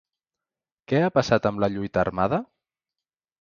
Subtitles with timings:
[0.91, 2.41] Què ha passat amb la lluita armada?